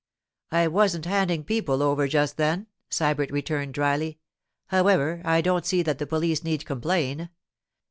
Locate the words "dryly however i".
3.75-5.41